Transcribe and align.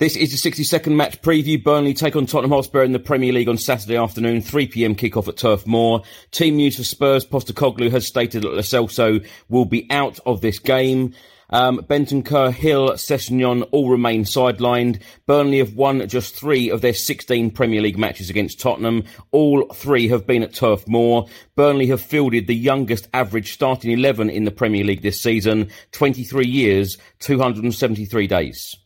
This 0.00 0.16
is 0.16 0.30
the 0.30 0.38
60 0.38 0.64
second 0.64 0.96
match 0.96 1.20
preview. 1.20 1.62
Burnley 1.62 1.92
take 1.92 2.16
on 2.16 2.24
Tottenham 2.24 2.52
Hotspur 2.52 2.82
in 2.82 2.92
the 2.92 2.98
Premier 2.98 3.34
League 3.34 3.50
on 3.50 3.58
Saturday 3.58 3.98
afternoon, 3.98 4.40
3pm 4.40 4.96
kickoff 4.96 5.28
at 5.28 5.36
Turf 5.36 5.66
Moor. 5.66 6.00
Team 6.30 6.56
news 6.56 6.78
for 6.78 6.84
Spurs, 6.84 7.26
Postecoglou 7.26 7.90
has 7.90 8.06
stated 8.06 8.42
that 8.42 8.54
Lo 8.54 8.60
Celso 8.60 9.22
will 9.50 9.66
be 9.66 9.86
out 9.90 10.18
of 10.24 10.40
this 10.40 10.58
game. 10.58 11.12
Um, 11.50 11.84
Kerr, 11.84 12.50
Hill, 12.50 12.92
Sessegnon 12.92 13.68
all 13.72 13.90
remain 13.90 14.24
sidelined. 14.24 15.02
Burnley 15.26 15.58
have 15.58 15.74
won 15.74 16.08
just 16.08 16.34
three 16.34 16.70
of 16.70 16.80
their 16.80 16.94
16 16.94 17.50
Premier 17.50 17.82
League 17.82 17.98
matches 17.98 18.30
against 18.30 18.58
Tottenham. 18.58 19.04
All 19.32 19.66
three 19.74 20.08
have 20.08 20.26
been 20.26 20.42
at 20.42 20.54
Turf 20.54 20.88
Moor. 20.88 21.26
Burnley 21.56 21.88
have 21.88 22.00
fielded 22.00 22.46
the 22.46 22.56
youngest 22.56 23.06
average 23.12 23.52
starting 23.52 23.90
11 23.90 24.30
in 24.30 24.44
the 24.44 24.50
Premier 24.50 24.82
League 24.82 25.02
this 25.02 25.20
season, 25.20 25.68
23 25.92 26.46
years, 26.46 26.96
273 27.18 28.26
days. 28.26 28.76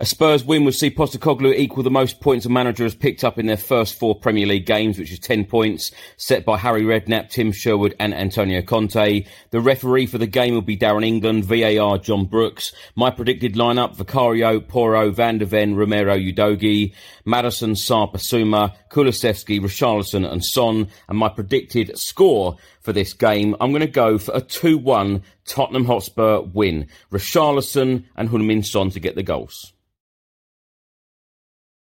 A 0.00 0.06
Spurs 0.06 0.44
win 0.44 0.64
would 0.64 0.76
see 0.76 0.92
Postecoglou 0.92 1.52
equal 1.56 1.82
the 1.82 1.90
most 1.90 2.20
points 2.20 2.46
a 2.46 2.48
manager 2.48 2.84
has 2.84 2.94
picked 2.94 3.24
up 3.24 3.36
in 3.36 3.46
their 3.46 3.56
first 3.56 3.98
four 3.98 4.14
Premier 4.14 4.46
League 4.46 4.64
games, 4.64 4.96
which 4.96 5.10
is 5.10 5.18
10 5.18 5.46
points, 5.46 5.90
set 6.16 6.44
by 6.44 6.56
Harry 6.56 6.82
Redknapp, 6.82 7.30
Tim 7.30 7.50
Sherwood 7.50 7.96
and 7.98 8.14
Antonio 8.14 8.62
Conte. 8.62 9.26
The 9.50 9.60
referee 9.60 10.06
for 10.06 10.18
the 10.18 10.28
game 10.28 10.54
will 10.54 10.62
be 10.62 10.76
Darren 10.76 11.04
England, 11.04 11.46
VAR 11.46 11.98
John 11.98 12.26
Brooks. 12.26 12.72
My 12.94 13.10
predicted 13.10 13.54
lineup, 13.54 13.96
Vicario, 13.96 14.60
Porro, 14.60 15.10
Van 15.10 15.38
der 15.38 15.46
Ven, 15.46 15.74
Romero, 15.74 16.16
Udogie, 16.16 16.94
Maddison, 17.24 17.72
Sarr, 17.72 18.12
Bissouma, 18.12 18.76
Kulusevski, 18.92 19.60
Richarlison 19.60 20.30
and 20.30 20.44
Son. 20.44 20.86
And 21.08 21.18
my 21.18 21.28
predicted 21.28 21.98
score 21.98 22.56
for 22.82 22.92
this 22.92 23.14
game, 23.14 23.56
I'm 23.60 23.72
going 23.72 23.80
to 23.80 23.88
go 23.88 24.16
for 24.16 24.30
a 24.36 24.42
2-1 24.42 25.22
Tottenham 25.44 25.86
Hotspur 25.86 26.42
win. 26.42 26.86
Richarlison 27.10 28.04
and 28.14 28.28
Heung-min 28.28 28.62
Son 28.62 28.90
to 28.90 29.00
get 29.00 29.16
the 29.16 29.24
goals. 29.24 29.72